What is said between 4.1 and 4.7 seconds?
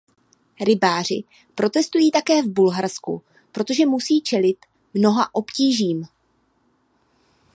čelit